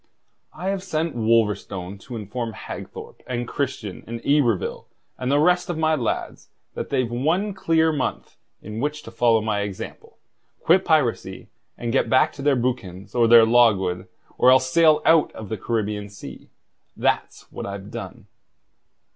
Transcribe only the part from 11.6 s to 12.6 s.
and get back to their